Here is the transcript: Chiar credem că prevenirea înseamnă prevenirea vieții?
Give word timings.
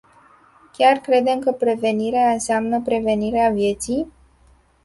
Chiar 0.71 0.97
credem 0.99 1.39
că 1.39 1.51
prevenirea 1.51 2.31
înseamnă 2.31 2.81
prevenirea 2.81 3.49
vieții? 3.49 4.07